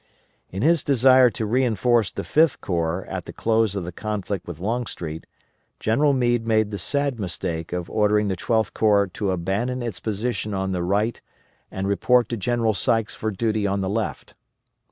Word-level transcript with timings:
In 0.49 0.63
his 0.63 0.83
desire 0.83 1.29
to 1.29 1.45
reinforce 1.45 2.09
the 2.09 2.23
Fifth 2.23 2.59
Corps 2.59 3.05
at 3.05 3.25
the 3.25 3.31
close 3.33 3.75
of 3.75 3.83
the 3.83 3.91
conflict 3.91 4.47
with 4.47 4.57
Longstreet, 4.59 5.27
General 5.79 6.11
Meade 6.11 6.47
made 6.47 6.71
the 6.71 6.79
sad 6.79 7.19
mistake 7.19 7.71
of 7.71 7.87
ordering 7.87 8.27
the 8.27 8.35
Twelfth 8.35 8.73
Corps 8.73 9.05
to 9.13 9.29
abandon 9.29 9.83
its 9.83 9.99
position 9.99 10.55
on 10.55 10.71
the 10.71 10.81
right 10.81 11.21
and 11.69 11.87
report 11.87 12.29
to 12.29 12.35
General 12.37 12.73
Sykes 12.73 13.13
for 13.13 13.29
duty 13.29 13.67
on 13.67 13.81
the 13.81 13.89
left. 13.89 14.33